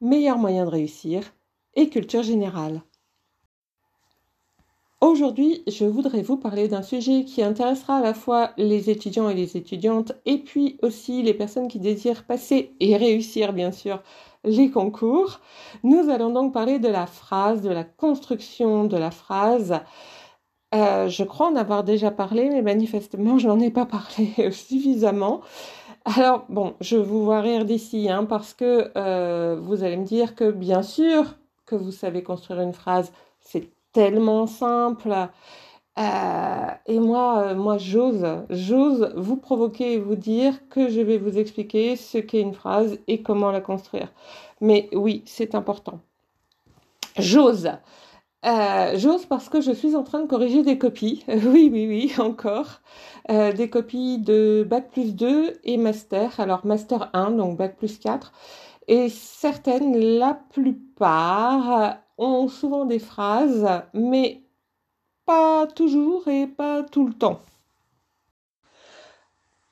meilleurs 0.00 0.38
moyens 0.38 0.66
de 0.66 0.72
réussir 0.72 1.22
et 1.74 1.88
culture 1.88 2.22
générale. 2.22 2.82
Aujourd'hui, 5.02 5.62
je 5.66 5.84
voudrais 5.84 6.22
vous 6.22 6.38
parler 6.38 6.68
d'un 6.68 6.82
sujet 6.82 7.24
qui 7.24 7.42
intéressera 7.42 7.98
à 7.98 8.02
la 8.02 8.14
fois 8.14 8.52
les 8.56 8.88
étudiants 8.88 9.28
et 9.28 9.34
les 9.34 9.56
étudiantes 9.56 10.12
et 10.24 10.38
puis 10.38 10.78
aussi 10.82 11.22
les 11.22 11.34
personnes 11.34 11.68
qui 11.68 11.78
désirent 11.78 12.24
passer 12.24 12.74
et 12.80 12.96
réussir 12.96 13.52
bien 13.52 13.72
sûr 13.72 14.02
les 14.42 14.70
concours. 14.70 15.40
Nous 15.82 16.08
allons 16.08 16.30
donc 16.30 16.54
parler 16.54 16.78
de 16.78 16.88
la 16.88 17.06
phrase, 17.06 17.60
de 17.60 17.68
la 17.68 17.84
construction 17.84 18.84
de 18.84 18.96
la 18.96 19.10
phrase. 19.10 19.80
Euh, 20.74 21.08
je 21.08 21.24
crois 21.24 21.48
en 21.48 21.56
avoir 21.56 21.84
déjà 21.84 22.10
parlé, 22.10 22.48
mais 22.48 22.62
manifestement, 22.62 23.38
je 23.38 23.48
n'en 23.48 23.60
ai 23.60 23.70
pas 23.70 23.86
parlé 23.86 24.32
suffisamment. 24.50 25.42
Alors, 26.08 26.44
bon, 26.48 26.74
je 26.80 26.96
vous 26.96 27.24
vois 27.24 27.40
rire 27.40 27.64
d'ici, 27.64 28.08
hein, 28.08 28.24
parce 28.26 28.54
que 28.54 28.92
euh, 28.96 29.58
vous 29.60 29.82
allez 29.82 29.96
me 29.96 30.04
dire 30.04 30.36
que 30.36 30.52
bien 30.52 30.82
sûr 30.82 31.34
que 31.66 31.74
vous 31.74 31.90
savez 31.90 32.22
construire 32.22 32.60
une 32.60 32.72
phrase, 32.72 33.12
c'est 33.40 33.70
tellement 33.92 34.46
simple. 34.46 35.12
Euh, 35.98 36.66
et 36.86 37.00
moi, 37.00 37.54
moi, 37.54 37.76
j'ose, 37.78 38.24
j'ose 38.50 39.12
vous 39.16 39.36
provoquer 39.36 39.94
et 39.94 39.98
vous 39.98 40.14
dire 40.14 40.68
que 40.68 40.88
je 40.88 41.00
vais 41.00 41.18
vous 41.18 41.38
expliquer 41.38 41.96
ce 41.96 42.18
qu'est 42.18 42.40
une 42.40 42.54
phrase 42.54 43.00
et 43.08 43.22
comment 43.22 43.50
la 43.50 43.60
construire. 43.60 44.12
Mais 44.60 44.88
oui, 44.92 45.24
c'est 45.26 45.56
important. 45.56 45.98
J'ose. 47.18 47.72
Euh, 48.44 48.92
j'ose 48.96 49.26
parce 49.26 49.48
que 49.48 49.60
je 49.60 49.72
suis 49.72 49.96
en 49.96 50.04
train 50.04 50.20
de 50.20 50.26
corriger 50.26 50.62
des 50.62 50.78
copies. 50.78 51.24
oui, 51.28 51.68
oui, 51.72 51.86
oui, 51.88 52.12
encore. 52.18 52.80
Euh, 53.30 53.52
des 53.52 53.68
copies 53.70 54.18
de 54.18 54.64
Bac 54.68 54.90
plus 54.90 55.14
2 55.14 55.54
et 55.64 55.76
Master. 55.76 56.38
Alors 56.38 56.64
Master 56.64 57.10
1, 57.12 57.32
donc 57.32 57.56
Bac 57.56 57.76
plus 57.76 57.98
4. 57.98 58.32
Et 58.88 59.08
certaines, 59.08 59.96
la 59.96 60.34
plupart, 60.34 61.98
ont 62.18 62.48
souvent 62.48 62.84
des 62.84 62.98
phrases, 62.98 63.66
mais 63.94 64.42
pas 65.24 65.66
toujours 65.66 66.28
et 66.28 66.46
pas 66.46 66.82
tout 66.82 67.06
le 67.06 67.12
temps. 67.12 67.40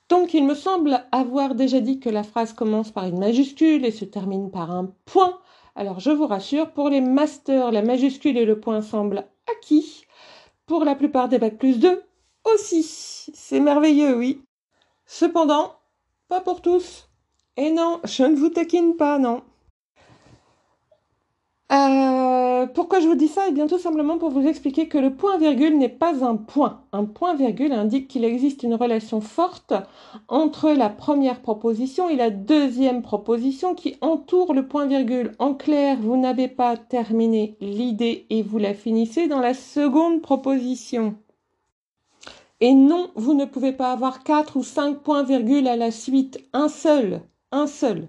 Donc 0.09 0.33
il 0.33 0.45
me 0.45 0.53
semble 0.53 1.03
avoir 1.11 1.55
déjà 1.55 1.79
dit 1.79 1.99
que 1.99 2.09
la 2.09 2.23
phrase 2.23 2.53
commence 2.53 2.91
par 2.91 3.05
une 3.05 3.17
majuscule 3.17 3.85
et 3.85 3.91
se 3.91 4.05
termine 4.05 4.51
par 4.51 4.69
un 4.69 4.91
point. 5.05 5.39
Alors 5.75 5.99
je 5.99 6.11
vous 6.11 6.27
rassure, 6.27 6.71
pour 6.71 6.89
les 6.89 7.01
masters, 7.01 7.71
la 7.71 7.81
majuscule 7.81 8.37
et 8.37 8.45
le 8.45 8.59
point 8.59 8.81
semblent 8.81 9.25
acquis. 9.51 10.05
Pour 10.65 10.85
la 10.85 10.95
plupart 10.95 11.27
des 11.27 11.37
bacs 11.37 11.57
plus 11.57 11.79
2 11.79 12.03
aussi. 12.45 12.83
C'est 12.83 13.59
merveilleux, 13.59 14.15
oui. 14.15 14.41
Cependant, 15.05 15.75
pas 16.29 16.41
pour 16.41 16.61
tous. 16.61 17.09
Et 17.57 17.71
non, 17.71 17.99
je 18.03 18.23
ne 18.23 18.35
vous 18.35 18.49
taquine 18.49 18.95
pas, 18.95 19.19
non. 19.19 19.43
Euh, 21.71 22.67
pourquoi 22.67 22.99
je 22.99 23.07
vous 23.07 23.15
dis 23.15 23.27
ça? 23.27 23.41
Eh 23.47 23.51
bien 23.51 23.65
tout 23.65 23.79
simplement 23.79 24.19
pour 24.19 24.29
vous 24.29 24.45
expliquer 24.45 24.87
que 24.87 24.99
le 24.99 25.15
point-virgule 25.15 25.77
n'est 25.77 25.89
pas 25.89 26.23
un 26.23 26.35
point. 26.35 26.83
Un 26.91 27.05
point-virgule 27.05 27.71
indique 27.71 28.07
qu'il 28.07 28.23
existe 28.23 28.61
une 28.61 28.75
relation 28.75 29.19
forte 29.19 29.73
entre 30.27 30.69
la 30.69 30.89
première 30.89 31.41
proposition 31.41 32.07
et 32.07 32.15
la 32.15 32.29
deuxième 32.29 33.01
proposition 33.01 33.73
qui 33.73 33.95
entoure 34.01 34.53
le 34.53 34.67
point-virgule. 34.67 35.31
En 35.39 35.55
clair, 35.55 35.97
vous 35.99 36.17
n'avez 36.17 36.47
pas 36.47 36.77
terminé 36.77 37.57
l'idée 37.61 38.27
et 38.29 38.43
vous 38.43 38.59
la 38.59 38.75
finissez 38.75 39.27
dans 39.27 39.39
la 39.39 39.55
seconde 39.55 40.21
proposition. 40.21 41.15
Et 42.61 42.73
non, 42.73 43.09
vous 43.15 43.33
ne 43.33 43.45
pouvez 43.45 43.73
pas 43.73 43.91
avoir 43.91 44.23
quatre 44.23 44.55
ou 44.55 44.63
cinq 44.63 44.99
points-virgules 44.99 45.67
à 45.67 45.75
la 45.75 45.91
suite. 45.91 46.39
Un 46.53 46.69
seul. 46.69 47.21
Un 47.51 47.67
seul. 47.67 48.07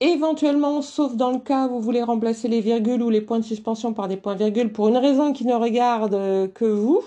Éventuellement, 0.00 0.82
sauf 0.82 1.16
dans 1.16 1.32
le 1.32 1.38
cas 1.38 1.66
où 1.66 1.70
vous 1.70 1.80
voulez 1.80 2.02
remplacer 2.02 2.48
les 2.48 2.60
virgules 2.60 3.02
ou 3.02 3.08
les 3.10 3.22
points 3.22 3.38
de 3.38 3.44
suspension 3.44 3.94
par 3.94 4.08
des 4.08 4.16
points-virgules 4.18 4.72
pour 4.72 4.88
une 4.88 4.96
raison 4.98 5.32
qui 5.32 5.46
ne 5.46 5.54
regarde 5.54 6.52
que 6.52 6.66
vous, 6.66 7.02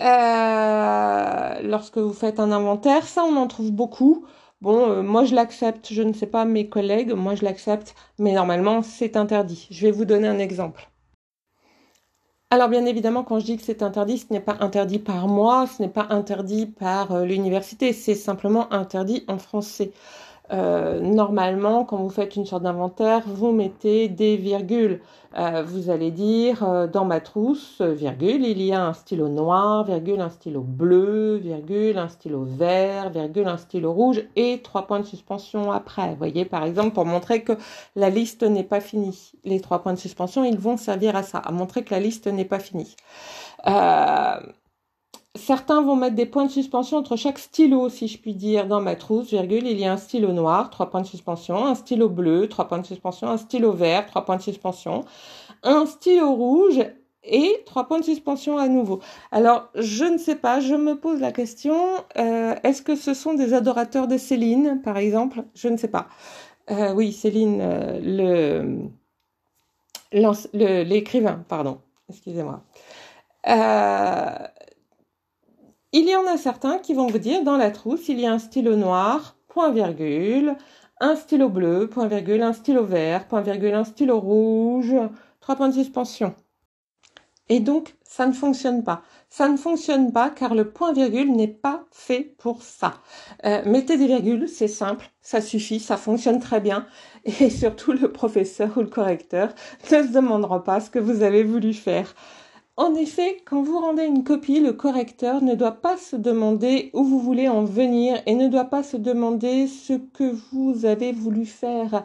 euh, 0.00 1.60
lorsque 1.62 1.98
vous 1.98 2.12
faites 2.12 2.38
un 2.38 2.52
inventaire, 2.52 3.06
ça 3.06 3.24
on 3.24 3.36
en 3.36 3.46
trouve 3.46 3.72
beaucoup. 3.72 4.26
Bon, 4.60 4.90
euh, 4.90 5.02
moi 5.02 5.24
je 5.24 5.34
l'accepte, 5.34 5.88
je 5.92 6.02
ne 6.02 6.12
sais 6.12 6.26
pas 6.26 6.44
mes 6.44 6.68
collègues, 6.68 7.12
moi 7.12 7.34
je 7.34 7.44
l'accepte, 7.44 7.94
mais 8.18 8.32
normalement 8.32 8.82
c'est 8.82 9.16
interdit. 9.16 9.66
Je 9.70 9.86
vais 9.86 9.92
vous 9.92 10.04
donner 10.04 10.28
un 10.28 10.38
exemple. 10.38 10.90
Alors 12.50 12.68
bien 12.68 12.84
évidemment, 12.86 13.24
quand 13.24 13.38
je 13.40 13.44
dis 13.46 13.56
que 13.56 13.62
c'est 13.62 13.82
interdit, 13.82 14.18
ce 14.18 14.32
n'est 14.32 14.40
pas 14.40 14.56
interdit 14.60 14.98
par 14.98 15.28
moi, 15.28 15.66
ce 15.66 15.82
n'est 15.82 15.88
pas 15.88 16.06
interdit 16.10 16.66
par 16.66 17.12
euh, 17.12 17.24
l'université, 17.24 17.92
c'est 17.92 18.14
simplement 18.14 18.72
interdit 18.72 19.24
en 19.28 19.38
français. 19.38 19.92
Euh, 20.52 21.00
normalement, 21.00 21.84
quand 21.84 21.96
vous 21.96 22.10
faites 22.10 22.36
une 22.36 22.46
sorte 22.46 22.62
d'inventaire, 22.62 23.22
vous 23.26 23.52
mettez 23.52 24.08
des 24.08 24.36
virgules. 24.36 25.00
Euh, 25.36 25.62
vous 25.66 25.90
allez 25.90 26.10
dire 26.10 26.62
euh, 26.62 26.86
dans 26.86 27.04
ma 27.04 27.20
trousse, 27.20 27.80
virgule, 27.82 28.44
il 28.44 28.62
y 28.62 28.72
a 28.72 28.86
un 28.86 28.94
stylo 28.94 29.28
noir, 29.28 29.84
virgule, 29.84 30.20
un 30.20 30.30
stylo 30.30 30.62
bleu, 30.62 31.36
virgule, 31.36 31.98
un 31.98 32.08
stylo 32.08 32.44
vert, 32.44 33.10
virgule, 33.10 33.48
un 33.48 33.58
stylo 33.58 33.92
rouge 33.92 34.22
et 34.36 34.60
trois 34.62 34.86
points 34.86 35.00
de 35.00 35.04
suspension 35.04 35.72
après. 35.72 36.10
Vous 36.10 36.16
voyez, 36.16 36.44
par 36.44 36.64
exemple, 36.64 36.92
pour 36.92 37.04
montrer 37.04 37.42
que 37.42 37.52
la 37.96 38.08
liste 38.08 38.44
n'est 38.44 38.64
pas 38.64 38.80
finie. 38.80 39.32
Les 39.44 39.60
trois 39.60 39.82
points 39.82 39.94
de 39.94 39.98
suspension, 39.98 40.44
ils 40.44 40.58
vont 40.58 40.76
servir 40.76 41.16
à 41.16 41.22
ça, 41.22 41.38
à 41.38 41.52
montrer 41.52 41.82
que 41.82 41.92
la 41.92 42.00
liste 42.00 42.28
n'est 42.28 42.44
pas 42.44 42.60
finie. 42.60 42.96
Certains 45.36 45.82
vont 45.82 45.96
mettre 45.96 46.16
des 46.16 46.26
points 46.26 46.46
de 46.46 46.50
suspension 46.50 46.96
entre 46.96 47.16
chaque 47.16 47.38
stylo, 47.38 47.88
si 47.88 48.08
je 48.08 48.18
puis 48.18 48.34
dire, 48.34 48.66
dans 48.66 48.80
ma 48.80 48.96
trousse, 48.96 49.28
virgule, 49.28 49.66
il 49.66 49.78
y 49.78 49.84
a 49.84 49.92
un 49.92 49.96
stylo 49.96 50.32
noir, 50.32 50.70
trois 50.70 50.90
points 50.90 51.02
de 51.02 51.06
suspension, 51.06 51.64
un 51.64 51.74
stylo 51.74 52.08
bleu, 52.08 52.48
trois 52.48 52.68
points 52.68 52.78
de 52.78 52.86
suspension, 52.86 53.28
un 53.28 53.36
stylo 53.36 53.72
vert, 53.72 54.06
trois 54.06 54.24
points 54.24 54.36
de 54.36 54.42
suspension, 54.42 55.04
un 55.62 55.86
stylo 55.86 56.32
rouge 56.32 56.80
et 57.22 57.62
trois 57.66 57.88
points 57.88 57.98
de 57.98 58.04
suspension 58.04 58.56
à 58.56 58.68
nouveau. 58.68 59.00
Alors, 59.32 59.68
je 59.74 60.04
ne 60.04 60.18
sais 60.18 60.36
pas, 60.36 60.60
je 60.60 60.74
me 60.74 60.98
pose 60.98 61.20
la 61.20 61.32
question, 61.32 61.76
euh, 62.18 62.54
est-ce 62.62 62.82
que 62.82 62.96
ce 62.96 63.14
sont 63.14 63.34
des 63.34 63.52
adorateurs 63.52 64.06
de 64.06 64.16
Céline, 64.16 64.80
par 64.82 64.96
exemple? 64.96 65.44
Je 65.54 65.68
ne 65.68 65.76
sais 65.76 65.88
pas. 65.88 66.08
Euh, 66.70 66.92
oui, 66.94 67.12
Céline, 67.12 67.60
euh, 67.60 68.88
l'écrivain, 70.12 71.44
pardon, 71.48 71.80
excusez-moi. 72.08 72.62
Euh, 73.48 74.46
il 75.96 76.10
y 76.10 76.14
en 76.14 76.26
a 76.26 76.36
certains 76.36 76.76
qui 76.76 76.92
vont 76.92 77.06
vous 77.06 77.18
dire 77.18 77.42
dans 77.42 77.56
la 77.56 77.70
trousse, 77.70 78.10
il 78.10 78.20
y 78.20 78.26
a 78.26 78.32
un 78.32 78.38
stylo 78.38 78.76
noir, 78.76 79.38
point 79.48 79.70
virgule, 79.70 80.54
un 81.00 81.16
stylo 81.16 81.48
bleu, 81.48 81.88
point 81.88 82.06
virgule, 82.06 82.42
un 82.42 82.52
stylo 82.52 82.84
vert, 82.84 83.26
point 83.28 83.40
virgule, 83.40 83.72
un 83.72 83.84
stylo 83.84 84.20
rouge, 84.20 84.94
trois 85.40 85.56
points 85.56 85.70
de 85.70 85.74
suspension. 85.74 86.34
Et 87.48 87.60
donc, 87.60 87.94
ça 88.04 88.26
ne 88.26 88.34
fonctionne 88.34 88.84
pas. 88.84 89.00
Ça 89.30 89.48
ne 89.48 89.56
fonctionne 89.56 90.12
pas 90.12 90.28
car 90.28 90.54
le 90.54 90.68
point 90.68 90.92
virgule 90.92 91.32
n'est 91.32 91.48
pas 91.48 91.86
fait 91.92 92.34
pour 92.36 92.62
ça. 92.62 93.00
Euh, 93.46 93.62
mettez 93.64 93.96
des 93.96 94.06
virgules, 94.06 94.48
c'est 94.48 94.68
simple, 94.68 95.10
ça 95.22 95.40
suffit, 95.40 95.80
ça 95.80 95.96
fonctionne 95.96 96.40
très 96.40 96.60
bien. 96.60 96.86
Et 97.24 97.48
surtout, 97.48 97.92
le 97.92 98.12
professeur 98.12 98.76
ou 98.76 98.80
le 98.80 98.88
correcteur 98.88 99.48
ne 99.84 100.02
se 100.02 100.12
demandera 100.12 100.62
pas 100.62 100.80
ce 100.80 100.90
que 100.90 100.98
vous 100.98 101.22
avez 101.22 101.42
voulu 101.42 101.72
faire. 101.72 102.14
En 102.78 102.94
effet, 102.94 103.38
quand 103.46 103.62
vous 103.62 103.78
rendez 103.78 104.04
une 104.04 104.22
copie, 104.22 104.60
le 104.60 104.74
correcteur 104.74 105.42
ne 105.42 105.54
doit 105.54 105.80
pas 105.80 105.96
se 105.96 106.14
demander 106.14 106.90
où 106.92 107.04
vous 107.04 107.18
voulez 107.20 107.48
en 107.48 107.64
venir 107.64 108.20
et 108.26 108.34
ne 108.34 108.48
doit 108.48 108.66
pas 108.66 108.82
se 108.82 108.98
demander 108.98 109.66
ce 109.66 109.94
que 109.94 110.34
vous 110.52 110.84
avez 110.84 111.12
voulu 111.12 111.46
faire. 111.46 112.04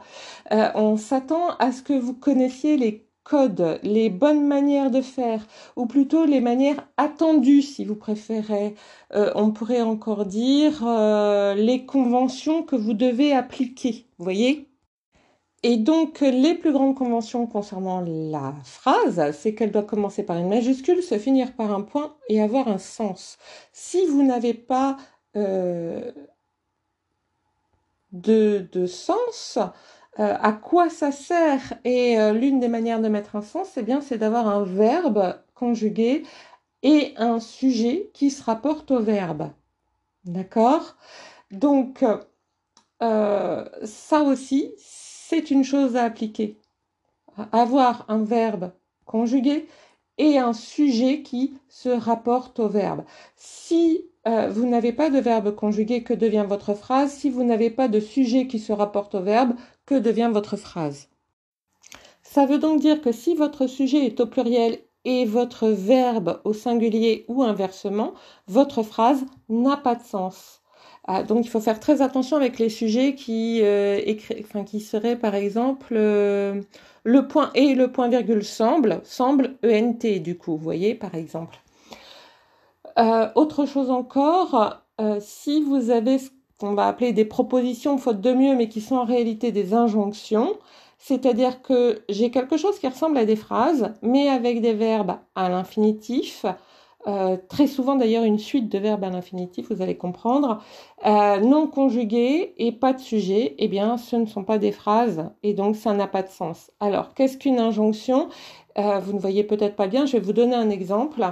Euh, 0.54 0.70
on 0.76 0.96
s'attend 0.96 1.50
à 1.60 1.74
ce 1.74 1.82
que 1.84 1.94
vous 1.94 2.14
connaissiez 2.14 2.78
les 2.78 3.06
codes, 3.26 3.80
les 3.84 4.10
bonnes 4.10 4.48
manières 4.48 4.92
de 4.92 5.02
faire, 5.02 5.46
ou 5.76 5.88
plutôt 5.88 6.26
les 6.26 6.40
manières 6.42 6.88
attendues 6.96 7.62
si 7.62 7.84
vous 7.84 7.96
préférez. 7.98 8.76
Euh, 9.14 9.32
on 9.36 9.52
pourrait 9.52 9.82
encore 9.82 10.26
dire 10.26 10.84
euh, 10.88 11.54
les 11.54 11.86
conventions 11.86 12.64
que 12.64 12.78
vous 12.78 12.94
devez 12.94 13.34
appliquer. 13.34 14.08
Voyez? 14.20 14.71
Et 15.64 15.78
donc, 15.78 16.22
les 16.22 16.56
plus 16.56 16.72
grandes 16.74 16.96
conventions 16.96 17.46
concernant 17.46 18.02
la 18.02 18.56
phrase, 18.64 19.32
c'est 19.38 19.54
qu'elle 19.54 19.72
doit 19.72 19.84
commencer 19.84 20.24
par 20.24 20.38
une 20.38 20.50
majuscule, 20.50 21.04
se 21.04 21.20
finir 21.20 21.54
par 21.54 21.72
un 21.72 21.82
point 21.82 22.16
et 22.30 22.42
avoir 22.42 22.68
un 22.68 22.80
sens. 22.80 23.38
Si 23.72 24.06
vous 24.08 24.24
n'avez 24.24 24.56
pas 24.56 24.98
euh, 25.36 26.12
de, 28.12 28.68
de, 28.72 28.86
sens, 28.88 29.60
Euh, 30.20 30.36
à 30.42 30.52
quoi 30.52 30.90
ça 30.90 31.12
sert? 31.12 31.74
Et 31.86 32.20
euh, 32.20 32.34
l'une 32.34 32.60
des 32.60 32.68
manières 32.68 33.00
de 33.02 33.08
mettre 33.08 33.38
un 33.38 33.42
sens, 33.42 33.70
c'est 33.74 33.84
bien, 33.84 34.02
c'est 34.02 34.18
d'avoir 34.18 34.46
un 34.48 34.64
verbe 34.64 35.36
conjugué 35.56 36.24
et 36.84 37.14
un 37.18 37.40
sujet 37.40 38.10
qui 38.14 38.30
se 38.30 38.44
rapporte 38.44 38.92
au 38.92 39.00
verbe. 39.00 39.52
D'accord? 40.26 40.98
Donc, 41.52 42.04
ça 43.00 44.22
aussi, 44.24 44.74
c'est 45.32 45.50
une 45.50 45.64
chose 45.64 45.96
à 45.96 46.04
appliquer. 46.04 46.58
Avoir 47.54 48.04
un 48.10 48.22
verbe 48.26 48.74
conjugué 49.06 49.66
et 50.18 50.38
un 50.38 50.52
sujet 50.52 51.22
qui 51.22 51.54
se 51.70 51.88
rapporte 51.88 52.60
au 52.60 52.68
verbe. 52.68 53.06
Si 53.38 54.10
euh, 54.28 54.50
vous 54.50 54.68
n'avez 54.68 54.92
pas 54.92 55.10
de 55.10 55.20
verbe 55.20 55.56
conjugué, 55.56 56.04
que 56.04 56.14
devient 56.14 56.46
votre 56.46 56.74
phrase? 56.74 57.14
Si 57.14 57.30
vous 57.30 57.46
n'avez 57.46 57.70
pas 57.70 57.88
de 57.88 58.02
sujet 58.02 58.46
qui 58.46 58.60
se 58.60 58.74
rapporte 58.74 59.16
au 59.16 59.22
verbe, 59.22 59.54
que 59.86 59.96
devient 59.96 60.32
votre 60.34 60.58
phrase? 60.58 61.08
Ça 62.24 62.46
veut 62.46 62.60
donc 62.60 62.82
dire 62.82 63.02
que 63.02 63.14
si 63.14 63.34
votre 63.34 63.68
sujet 63.68 64.06
est 64.06 64.20
au 64.20 64.26
pluriel 64.26 64.80
et 65.06 65.24
votre 65.24 65.70
verbe 65.70 66.42
au 66.44 66.52
singulier 66.52 67.24
ou 67.30 67.42
inversement, 67.42 68.16
votre 68.48 68.84
phrase 68.84 69.24
n'a 69.48 69.78
pas 69.78 69.96
de 69.96 70.04
sens. 70.04 70.61
Ah, 71.08 71.24
donc 71.24 71.46
il 71.46 71.50
faut 71.50 71.60
faire 71.60 71.80
très 71.80 72.02
attention 72.02 72.38
avec 72.38 72.60
les 72.60 72.70
sujets 72.70 73.16
qui, 73.16 73.62
euh, 73.64 74.00
enfin, 74.42 74.64
qui 74.64 74.80
seraient 74.80 75.18
par 75.18 75.34
exemple 75.34 75.94
euh, 75.98 76.62
le 77.04 77.28
point 77.28 77.50
et 77.56 77.74
le 77.74 77.92
point 77.92 78.08
virgule 78.08 78.44
semble, 78.44 79.02
semble 79.04 79.56
ENT 79.66 80.20
du 80.22 80.38
coup, 80.38 80.52
vous 80.52 80.64
voyez 80.64 80.94
par 80.94 81.16
exemple. 81.16 81.60
Euh, 83.00 83.30
autre 83.36 83.66
chose 83.66 83.90
encore, 83.90 84.84
si 85.20 85.64
vous 85.64 85.90
avez 85.90 86.20
ce 86.20 86.30
qu'on 86.60 86.76
va 86.76 86.88
appeler 86.88 87.14
des 87.14 87.26
propositions 87.26 87.98
faute 87.98 88.22
de 88.22 88.34
mieux, 88.34 88.56
mais 88.56 88.70
qui 88.70 88.82
sont 88.82 88.98
en 88.98 89.06
réalité 89.06 89.52
des 89.52 89.74
injonctions, 89.74 90.54
c'est-à-dire 91.00 91.64
que 91.64 92.04
j'ai 92.10 92.30
quelque 92.30 92.58
chose 92.58 92.78
qui 92.78 92.88
ressemble 92.88 93.18
à 93.18 93.26
des 93.26 93.36
phrases, 93.36 93.94
mais 94.04 94.30
avec 94.30 94.62
des 94.62 94.74
verbes 94.74 95.16
à 95.34 95.50
l'infinitif, 95.50 96.46
euh, 97.08 97.38
très 97.50 97.68
souvent 97.68 97.96
d'ailleurs 97.96 98.24
une 98.24 98.40
suite 98.40 98.70
de 98.70 98.78
verbes 98.78 99.04
à 99.04 99.10
l'infinitif, 99.10 99.72
vous 99.72 99.82
allez 99.82 99.98
comprendre, 99.98 100.62
non 101.06 101.68
conjugués 101.68 102.54
et 102.58 102.72
pas 102.72 102.94
de 102.94 103.00
sujet, 103.00 103.56
eh 103.58 103.68
bien 103.68 103.98
ce 103.98 104.16
ne 104.16 104.26
sont 104.26 104.44
pas 104.44 104.58
des 104.58 104.72
phrases 104.72 105.30
et 105.44 105.54
donc 105.54 105.76
ça 105.76 105.94
n'a 105.94 106.08
pas 106.08 106.24
de 106.24 106.30
sens. 106.30 106.72
Alors 106.80 107.14
qu'est-ce 107.14 107.38
qu'une 107.38 107.60
injonction? 107.60 108.30
Vous 108.76 109.14
ne 109.14 109.20
voyez 109.20 109.44
peut-être 109.44 109.76
pas 109.76 109.88
bien, 109.88 110.06
je 110.06 110.14
vais 110.14 110.24
vous 110.24 110.34
donner 110.34 110.56
un 110.56 110.70
exemple. 110.70 111.26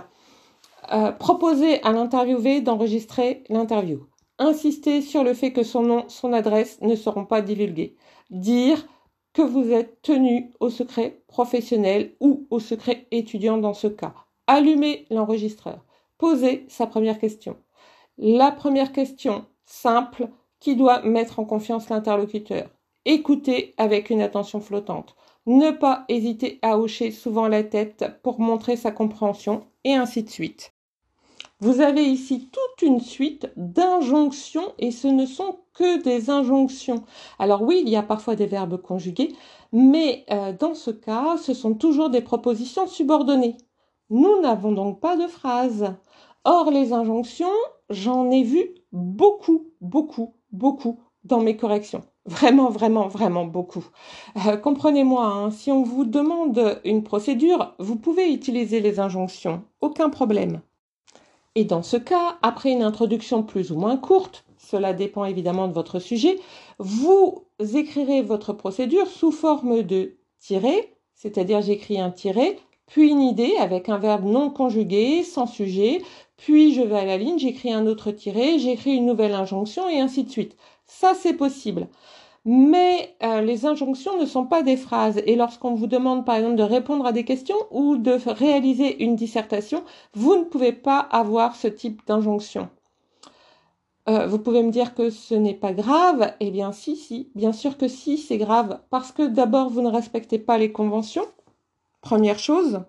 Euh, 0.92 1.12
proposer 1.12 1.84
à 1.84 1.92
l'interviewé 1.92 2.62
d'enregistrer 2.62 3.44
l'interview. 3.50 4.08
Insister 4.40 5.02
sur 5.02 5.24
le 5.24 5.36
fait 5.36 5.54
que 5.54 5.62
son 5.62 5.84
nom, 5.84 6.06
son 6.08 6.34
adresse 6.34 6.82
ne 6.82 6.96
seront 6.96 7.26
pas 7.26 7.42
divulgués. 7.42 7.96
Dire 8.32 8.88
que 9.34 9.44
vous 9.44 9.72
êtes 9.72 10.02
tenu 10.02 10.52
au 10.60 10.70
secret 10.70 11.22
professionnel 11.28 12.16
ou 12.20 12.48
au 12.50 12.60
secret 12.60 13.08
étudiant 13.12 13.58
dans 13.58 13.76
ce 13.76 13.88
cas. 13.88 14.16
Allumer 14.52 15.06
l'enregistreur. 15.12 15.86
Poser 16.18 16.66
sa 16.70 16.88
première 16.88 17.20
question. 17.20 17.56
La 18.18 18.52
première 18.52 18.92
question 18.92 19.46
simple 19.64 20.28
qui 20.60 20.76
doit 20.76 21.04
mettre 21.04 21.38
en 21.38 21.46
confiance 21.46 21.88
l'interlocuteur. 21.90 22.68
Écouter 23.06 23.76
avec 23.78 24.10
une 24.10 24.24
attention 24.24 24.60
flottante. 24.60 25.16
Ne 25.46 25.70
pas 25.70 26.04
hésiter 26.10 26.58
à 26.64 26.80
hocher 26.80 27.12
souvent 27.12 27.48
la 27.48 27.64
tête 27.64 28.06
pour 28.24 28.40
montrer 28.40 28.76
sa 28.76 28.90
compréhension 28.90 29.68
et 29.84 29.94
ainsi 29.94 30.24
de 30.24 30.30
suite. 30.32 30.74
Vous 31.60 31.80
avez 31.80 32.06
ici 32.06 32.50
toute 32.52 32.82
une 32.82 33.02
suite 33.02 33.52
d'injonctions 33.56 34.74
et 34.80 34.90
ce 34.90 35.08
ne 35.08 35.28
sont 35.28 35.60
que 35.76 36.02
des 36.02 36.32
injonctions. 36.32 37.04
Alors 37.38 37.62
oui, 37.62 37.84
il 37.86 37.90
y 37.90 37.96
a 37.96 38.02
parfois 38.02 38.36
des 38.36 38.48
verbes 38.48 38.82
conjugués, 38.82 39.36
mais 39.72 40.26
euh, 40.32 40.54
dans 40.54 40.74
ce 40.74 40.90
cas, 40.90 41.38
ce 41.38 41.54
sont 41.54 41.76
toujours 41.76 42.10
des 42.10 42.22
propositions 42.22 42.88
subordonnées. 42.88 43.58
Nous 44.10 44.42
n'avons 44.42 44.72
donc 44.72 45.00
pas 45.00 45.16
de 45.16 45.28
phrase. 45.28 45.94
Or, 46.44 46.72
les 46.72 46.94
injonctions, 46.94 47.48
j'en 47.90 48.32
ai 48.32 48.44
vu 48.44 48.76
beaucoup, 48.92 49.68
beaucoup, 49.82 50.34
beaucoup 50.52 51.00
dans 51.24 51.42
mes 51.42 51.58
corrections. 51.58 52.04
Vraiment, 52.26 52.70
vraiment, 52.70 53.08
vraiment 53.08 53.46
beaucoup. 53.46 53.86
Euh, 54.46 54.58
comprenez-moi, 54.58 55.26
hein, 55.26 55.52
si 55.52 55.72
on 55.72 55.84
vous 55.84 56.06
demande 56.06 56.80
une 56.86 57.04
procédure, 57.04 57.74
vous 57.80 57.96
pouvez 57.96 58.32
utiliser 58.32 58.80
les 58.80 59.00
injonctions, 59.00 59.64
aucun 59.82 60.10
problème. 60.10 60.62
Et 61.56 61.66
dans 61.66 61.82
ce 61.82 61.98
cas, 61.98 62.38
après 62.42 62.72
une 62.72 62.84
introduction 62.84 63.44
plus 63.44 63.72
ou 63.72 63.78
moins 63.78 63.98
courte, 63.98 64.46
cela 64.58 64.94
dépend 64.94 65.26
évidemment 65.26 65.68
de 65.68 65.74
votre 65.74 66.00
sujet, 66.00 66.40
vous 66.78 67.46
écrirez 67.74 68.22
votre 68.22 68.54
procédure 68.54 69.08
sous 69.08 69.32
forme 69.32 69.82
de 69.82 70.18
tiret, 70.40 70.96
c'est-à-dire 71.16 71.62
j'écris 71.62 72.00
un 72.00 72.12
tiret, 72.12 72.60
puis 72.90 73.10
une 73.10 73.22
idée 73.22 73.56
avec 73.58 73.88
un 73.90 73.98
verbe 73.98 74.26
non 74.26 74.50
conjugué, 74.50 75.24
sans 75.24 75.48
sujet, 75.48 76.02
puis 76.38 76.74
je 76.74 76.82
vais 76.82 77.00
à 77.00 77.06
la 77.06 77.18
ligne, 77.18 77.40
j'écris 77.40 77.72
un 77.72 77.88
autre 77.88 78.12
tiret, 78.12 78.60
j'écris 78.60 78.96
une 78.96 79.06
nouvelle 79.06 79.34
injonction 79.34 79.88
et 79.88 80.02
ainsi 80.02 80.24
de 80.26 80.30
suite. 80.30 80.58
Ça, 80.86 81.14
c'est 81.16 81.34
possible 81.36 81.88
mais 82.46 83.16
euh, 83.24 83.42
les 83.42 83.66
injonctions 83.66 84.20
ne 84.20 84.26
sont 84.26 84.46
pas 84.46 84.64
des 84.64 84.78
phrases. 84.78 85.22
Et 85.26 85.36
lorsqu'on 85.36 85.74
vous 85.76 85.88
demande 85.88 86.26
par 86.26 86.36
exemple 86.36 86.56
de 86.56 86.64
répondre 86.64 87.06
à 87.06 87.12
des 87.12 87.24
questions 87.26 87.58
ou 87.72 87.98
de 87.98 88.18
réaliser 88.26 89.04
une 89.04 89.16
dissertation, 89.16 89.84
vous 90.14 90.36
ne 90.36 90.44
pouvez 90.44 90.72
pas 90.74 91.00
avoir 91.00 91.56
ce 91.56 91.68
type 91.68 92.02
d'injonction. 92.08 92.70
Euh, 94.08 94.26
vous 94.26 94.40
pouvez 94.40 94.64
me 94.64 94.72
dire 94.72 94.96
que 94.96 95.10
ce 95.10 95.36
n'est 95.36 95.54
pas 95.54 95.74
grave? 95.74 96.34
Eh 96.40 96.50
bien 96.52 96.72
si, 96.72 96.96
si, 96.96 97.30
bien 97.36 97.52
sûr 97.54 97.78
que 97.78 97.88
si, 97.88 98.18
c'est 98.18 98.38
grave. 98.38 98.80
Parce 98.90 99.12
que 99.12 99.28
d'abord, 99.28 99.70
vous 99.70 99.82
ne 99.82 99.90
respectez 99.90 100.40
pas 100.40 100.58
les 100.58 100.72
conventions. 100.72 101.28
Première 102.02 102.40
chose. 102.40 102.82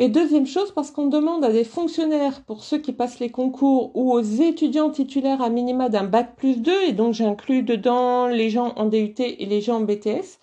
Et 0.00 0.08
deuxième 0.08 0.46
chose, 0.46 0.72
parce 0.72 0.90
qu'on 0.90 1.08
demande 1.08 1.44
à 1.44 1.52
des 1.52 1.62
fonctionnaires, 1.62 2.42
pour 2.44 2.64
ceux 2.64 2.78
qui 2.78 2.92
passent 2.92 3.20
les 3.20 3.30
concours, 3.30 3.90
ou 3.94 4.12
aux 4.12 4.22
étudiants 4.22 4.88
titulaires 4.88 5.42
à 5.42 5.50
minima 5.50 5.90
d'un 5.90 6.04
bac 6.04 6.36
plus 6.36 6.56
2, 6.56 6.72
et 6.88 6.92
donc 6.92 7.12
j'inclus 7.12 7.62
dedans 7.62 8.26
les 8.26 8.48
gens 8.48 8.72
en 8.76 8.86
DUT 8.86 9.14
et 9.18 9.44
les 9.44 9.60
gens 9.60 9.76
en 9.76 9.80
BTS, 9.82 10.38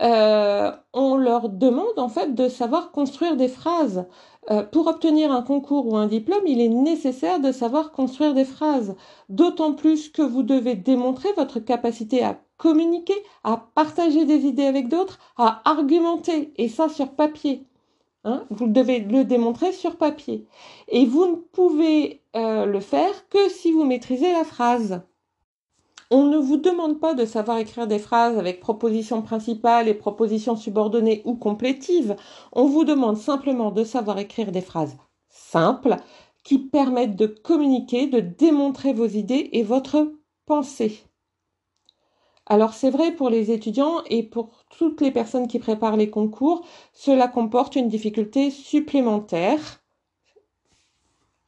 euh, 0.00 0.72
on 0.94 1.16
leur 1.16 1.50
demande 1.50 1.98
en 1.98 2.08
fait 2.08 2.34
de 2.34 2.48
savoir 2.48 2.92
construire 2.92 3.36
des 3.36 3.48
phrases. 3.48 4.06
Euh, 4.50 4.62
pour 4.62 4.86
obtenir 4.86 5.32
un 5.32 5.42
concours 5.42 5.86
ou 5.86 5.96
un 5.96 6.06
diplôme, 6.06 6.46
il 6.46 6.60
est 6.60 6.68
nécessaire 6.68 7.40
de 7.40 7.52
savoir 7.52 7.92
construire 7.92 8.34
des 8.34 8.44
phrases. 8.44 8.96
D'autant 9.28 9.74
plus 9.74 10.08
que 10.08 10.22
vous 10.22 10.42
devez 10.42 10.74
démontrer 10.74 11.28
votre 11.36 11.60
capacité 11.60 12.24
à 12.24 12.40
communiquer, 12.64 13.22
à 13.42 13.58
partager 13.74 14.24
des 14.24 14.46
idées 14.46 14.64
avec 14.64 14.88
d'autres, 14.88 15.18
à 15.36 15.60
argumenter, 15.68 16.50
et 16.56 16.70
ça 16.70 16.88
sur 16.88 17.10
papier. 17.10 17.66
Hein, 18.24 18.46
vous 18.48 18.68
devez 18.68 19.00
le 19.00 19.24
démontrer 19.24 19.70
sur 19.72 19.96
papier. 19.96 20.46
Et 20.88 21.04
vous 21.04 21.26
ne 21.26 21.34
pouvez 21.34 22.22
euh, 22.34 22.64
le 22.64 22.80
faire 22.80 23.28
que 23.28 23.50
si 23.50 23.70
vous 23.70 23.84
maîtrisez 23.84 24.32
la 24.32 24.44
phrase. 24.44 25.02
On 26.10 26.24
ne 26.24 26.38
vous 26.38 26.56
demande 26.56 27.00
pas 27.00 27.12
de 27.12 27.26
savoir 27.26 27.58
écrire 27.58 27.86
des 27.86 27.98
phrases 27.98 28.38
avec 28.38 28.60
propositions 28.60 29.20
principales 29.20 29.86
et 29.86 29.92
propositions 29.92 30.56
subordonnées 30.56 31.20
ou 31.26 31.34
complétives. 31.34 32.16
On 32.52 32.64
vous 32.64 32.84
demande 32.84 33.18
simplement 33.18 33.72
de 33.72 33.84
savoir 33.84 34.18
écrire 34.18 34.52
des 34.52 34.62
phrases 34.62 34.96
simples 35.28 35.96
qui 36.44 36.58
permettent 36.58 37.16
de 37.16 37.26
communiquer, 37.26 38.06
de 38.06 38.20
démontrer 38.20 38.94
vos 38.94 39.08
idées 39.08 39.50
et 39.52 39.62
votre 39.62 40.14
pensée. 40.46 41.04
Alors 42.46 42.74
c'est 42.74 42.90
vrai 42.90 43.12
pour 43.12 43.30
les 43.30 43.50
étudiants 43.50 44.02
et 44.06 44.22
pour 44.22 44.64
toutes 44.70 45.00
les 45.00 45.10
personnes 45.10 45.48
qui 45.48 45.58
préparent 45.58 45.96
les 45.96 46.10
concours, 46.10 46.64
cela 46.92 47.28
comporte 47.28 47.76
une 47.76 47.88
difficulté 47.88 48.50
supplémentaire 48.50 49.80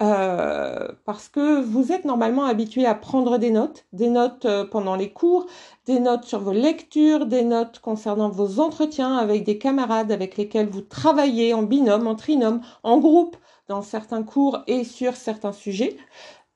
euh, 0.03 0.89
parce 1.07 1.29
que 1.29 1.63
vous 1.63 1.91
êtes 1.91 2.05
normalement 2.05 2.45
habitué 2.45 2.85
à 2.85 2.95
prendre 2.95 3.39
des 3.39 3.51
notes, 3.51 3.87
des 3.95 4.09
notes 4.11 4.45
euh, 4.45 4.67
pendant 4.67 4.95
les 4.95 5.11
cours, 5.11 5.47
des 5.87 6.01
notes 6.01 6.25
sur 6.25 6.41
vos 6.41 6.53
lectures, 6.53 7.25
des 7.27 7.43
notes 7.43 7.79
concernant 7.81 8.29
vos 8.29 8.61
entretiens 8.61 9.17
avec 9.17 9.45
des 9.45 9.57
camarades 9.59 10.13
avec 10.13 10.37
lesquels 10.37 10.69
vous 10.69 10.83
travaillez 10.83 11.55
en 11.55 11.63
binôme, 11.63 12.07
en 12.07 12.15
trinôme, 12.15 12.61
en 12.83 12.99
groupe 12.99 13.37
dans 13.69 13.81
certains 13.83 14.23
cours 14.23 14.59
et 14.67 14.85
sur 14.85 15.17
certains 15.17 15.53
sujets. 15.53 15.97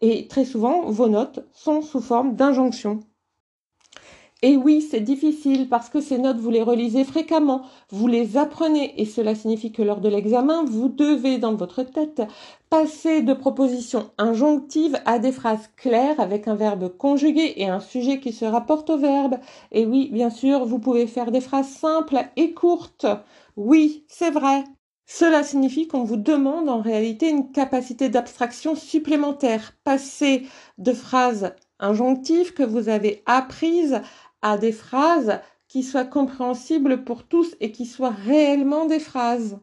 Et 0.02 0.28
très 0.28 0.44
souvent, 0.44 0.82
vos 0.90 1.08
notes 1.08 1.40
sont 1.52 1.82
sous 1.82 2.00
forme 2.00 2.34
d'injonctions. 2.36 3.00
Et 4.42 4.56
oui, 4.56 4.80
c'est 4.80 5.00
difficile 5.00 5.68
parce 5.68 5.90
que 5.90 6.00
ces 6.00 6.16
notes, 6.16 6.38
vous 6.38 6.50
les 6.50 6.62
relisez 6.62 7.04
fréquemment, 7.04 7.62
vous 7.90 8.06
les 8.06 8.38
apprenez 8.38 8.98
et 8.98 9.04
cela 9.04 9.34
signifie 9.34 9.70
que 9.70 9.82
lors 9.82 10.00
de 10.00 10.08
l'examen, 10.08 10.64
vous 10.64 10.88
devez 10.88 11.36
dans 11.36 11.54
votre 11.54 11.82
tête 11.82 12.22
passer 12.70 13.20
de 13.20 13.34
propositions 13.34 14.10
injonctives 14.16 14.98
à 15.04 15.18
des 15.18 15.32
phrases 15.32 15.68
claires 15.76 16.18
avec 16.20 16.48
un 16.48 16.54
verbe 16.54 16.88
conjugué 16.96 17.52
et 17.56 17.68
un 17.68 17.80
sujet 17.80 18.18
qui 18.18 18.32
se 18.32 18.46
rapporte 18.46 18.88
au 18.88 18.96
verbe. 18.96 19.36
Et 19.72 19.84
oui, 19.84 20.08
bien 20.10 20.30
sûr, 20.30 20.64
vous 20.64 20.78
pouvez 20.78 21.06
faire 21.06 21.32
des 21.32 21.42
phrases 21.42 21.68
simples 21.68 22.24
et 22.36 22.54
courtes. 22.54 23.06
Oui, 23.56 24.06
c'est 24.08 24.30
vrai. 24.30 24.64
Cela 25.04 25.42
signifie 25.42 25.86
qu'on 25.86 26.04
vous 26.04 26.16
demande 26.16 26.70
en 26.70 26.80
réalité 26.80 27.28
une 27.28 27.50
capacité 27.52 28.08
d'abstraction 28.08 28.74
supplémentaire. 28.74 29.72
Passer 29.84 30.46
de 30.78 30.92
phrases 30.92 31.52
injonctives 31.80 32.54
que 32.54 32.62
vous 32.62 32.88
avez 32.88 33.22
apprises 33.26 34.00
à 34.42 34.58
des 34.58 34.72
phrases 34.72 35.40
qui 35.68 35.82
soient 35.82 36.04
compréhensibles 36.04 37.04
pour 37.04 37.24
tous 37.24 37.54
et 37.60 37.70
qui 37.70 37.86
soient 37.86 38.10
réellement 38.10 38.86
des 38.86 38.98
phrases. 38.98 39.58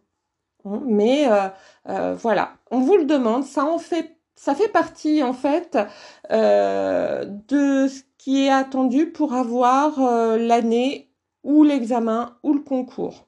Mais 0.86 1.28
euh, 1.30 1.50
euh, 1.90 2.16
voilà, 2.16 2.58
on 2.72 2.80
vous 2.80 2.98
le 2.98 3.06
demande, 3.06 3.46
ça 3.46 3.66
en 3.66 3.78
fait, 3.78 4.18
ça 4.36 4.56
fait 4.56 4.70
partie 4.70 5.24
en 5.24 5.34
fait 5.34 5.78
euh, 6.32 7.26
de 7.26 7.88
ce 7.88 8.02
qui 8.18 8.46
est 8.46 8.50
attendu 8.50 9.12
pour 9.12 9.34
avoir 9.34 10.00
l'année 10.38 11.10
ou 11.44 11.64
l'examen 11.64 12.38
ou 12.44 12.54
le 12.54 12.62
concours. 12.62 13.28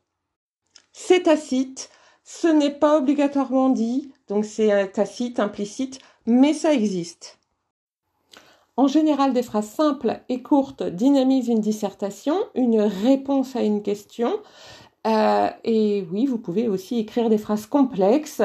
C'est 0.91 1.23
tacite, 1.23 1.89
ce 2.23 2.47
n'est 2.47 2.73
pas 2.73 2.97
obligatoirement 2.97 3.69
dit, 3.69 4.11
donc 4.27 4.45
c'est 4.45 4.91
tacite, 4.91 5.39
implicite, 5.39 5.99
mais 6.25 6.53
ça 6.53 6.73
existe. 6.73 7.38
En 8.79 8.87
général, 8.87 9.33
des 9.33 9.43
phrases 9.43 9.67
simples 9.67 10.21
et 10.29 10.41
courtes 10.41 10.83
dynamisent 10.83 11.49
une 11.49 11.59
dissertation, 11.59 12.37
une 12.55 12.79
réponse 12.79 13.57
à 13.57 13.61
une 13.61 13.81
question. 13.81 14.39
Euh, 15.05 15.49
et 15.65 16.07
oui, 16.13 16.25
vous 16.25 16.37
pouvez 16.37 16.69
aussi 16.69 16.97
écrire 16.97 17.29
des 17.29 17.37
phrases 17.37 17.65
complexes 17.65 18.41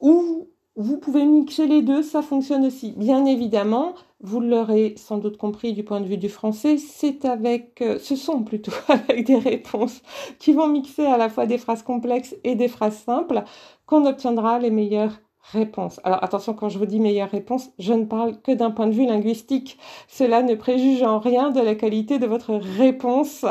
ou 0.00 0.48
vous 0.74 0.96
pouvez 0.96 1.26
mixer 1.26 1.66
les 1.66 1.82
deux, 1.82 2.02
ça 2.02 2.22
fonctionne 2.22 2.64
aussi. 2.64 2.92
Bien 2.92 3.26
évidemment, 3.26 3.92
vous 4.22 4.40
l'aurez 4.40 4.94
sans 4.96 5.18
doute 5.18 5.36
compris 5.36 5.74
du 5.74 5.84
point 5.84 6.00
de 6.00 6.06
vue 6.06 6.16
du 6.16 6.30
français, 6.30 6.78
c'est 6.78 7.26
avec, 7.26 7.82
euh, 7.82 7.98
ce 7.98 8.16
sont 8.16 8.42
plutôt 8.42 8.72
avec 8.88 9.26
des 9.26 9.36
réponses 9.36 10.00
qui 10.38 10.54
vont 10.54 10.66
mixer 10.66 11.04
à 11.04 11.18
la 11.18 11.28
fois 11.28 11.44
des 11.44 11.58
phrases 11.58 11.82
complexes 11.82 12.34
et 12.42 12.54
des 12.54 12.68
phrases 12.68 12.96
simples 12.96 13.44
qu'on 13.84 14.06
obtiendra 14.06 14.58
les 14.58 14.70
meilleures 14.70 15.20
réponse. 15.52 16.00
Alors 16.04 16.22
attention, 16.24 16.54
quand 16.54 16.68
je 16.68 16.78
vous 16.78 16.86
dis 16.86 17.00
meilleure 17.00 17.30
réponse, 17.30 17.70
je 17.78 17.92
ne 17.92 18.04
parle 18.04 18.40
que 18.40 18.52
d'un 18.52 18.70
point 18.70 18.86
de 18.86 18.92
vue 18.92 19.06
linguistique. 19.06 19.78
Cela 20.08 20.42
ne 20.42 20.54
préjuge 20.54 21.02
en 21.02 21.18
rien 21.18 21.50
de 21.50 21.60
la 21.60 21.74
qualité 21.74 22.18
de 22.18 22.26
votre 22.26 22.54
réponse 22.54 23.44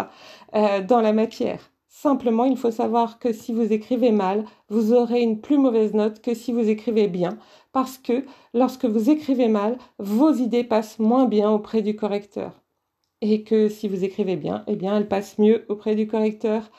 euh, 0.56 0.82
dans 0.82 1.02
la 1.02 1.14
matière. 1.14 1.72
Simplement, 1.88 2.46
il 2.46 2.58
faut 2.58 2.72
savoir 2.72 3.20
que 3.20 3.32
si 3.32 3.54
vous 3.54 3.72
écrivez 3.72 4.12
mal, 4.12 4.46
vous 4.68 4.94
aurez 4.94 5.22
une 5.22 5.40
plus 5.40 5.58
mauvaise 5.58 5.94
note 5.94 6.22
que 6.22 6.34
si 6.34 6.52
vous 6.52 6.68
écrivez 6.68 7.08
bien, 7.08 7.38
parce 7.72 7.98
que 7.98 8.26
lorsque 8.54 8.86
vous 8.86 9.10
écrivez 9.10 9.48
mal, 9.48 9.78
vos 10.00 10.34
idées 10.34 10.64
passent 10.64 11.00
moins 11.00 11.26
bien 11.26 11.50
auprès 11.52 11.82
du 11.82 11.96
correcteur. 11.96 12.62
Et 13.22 13.44
que 13.44 13.70
si 13.70 13.88
vous 13.88 14.04
écrivez 14.04 14.36
bien, 14.36 14.66
eh 14.68 14.76
bien, 14.76 14.98
elles 14.98 15.08
passent 15.08 15.38
mieux 15.38 15.66
auprès 15.70 15.96
du 15.96 16.08
correcteur. 16.08 16.70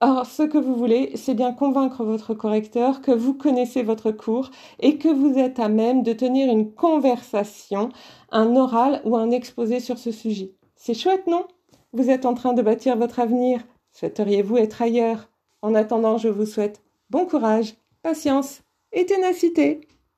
Or, 0.00 0.26
ce 0.26 0.44
que 0.44 0.58
vous 0.58 0.76
voulez, 0.76 1.16
c'est 1.16 1.34
bien 1.34 1.52
convaincre 1.52 2.04
votre 2.04 2.32
correcteur 2.32 3.02
que 3.02 3.10
vous 3.10 3.34
connaissez 3.34 3.82
votre 3.82 4.12
cours 4.12 4.50
et 4.78 4.96
que 4.96 5.08
vous 5.08 5.38
êtes 5.38 5.58
à 5.58 5.68
même 5.68 6.04
de 6.04 6.12
tenir 6.12 6.52
une 6.52 6.72
conversation, 6.72 7.88
un 8.30 8.54
oral 8.54 9.02
ou 9.04 9.16
un 9.16 9.32
exposé 9.32 9.80
sur 9.80 9.98
ce 9.98 10.12
sujet. 10.12 10.52
C'est 10.76 10.94
chouette, 10.94 11.26
non? 11.26 11.46
Vous 11.92 12.10
êtes 12.10 12.26
en 12.26 12.34
train 12.34 12.52
de 12.52 12.62
bâtir 12.62 12.96
votre 12.96 13.18
avenir. 13.18 13.64
Souhaiteriez-vous 13.90 14.58
être 14.58 14.82
ailleurs? 14.82 15.30
En 15.62 15.74
attendant, 15.74 16.16
je 16.16 16.28
vous 16.28 16.46
souhaite 16.46 16.80
bon 17.10 17.26
courage, 17.26 17.74
patience 18.04 18.60
et 18.92 19.04
ténacité. 19.04 19.80